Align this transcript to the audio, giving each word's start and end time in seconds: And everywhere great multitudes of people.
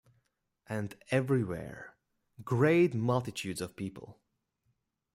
And 0.67 0.95
everywhere 1.11 1.93
great 2.43 2.95
multitudes 2.95 3.61
of 3.61 3.75
people. 3.75 4.19